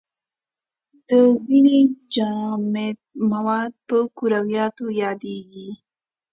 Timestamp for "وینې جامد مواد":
1.45-3.71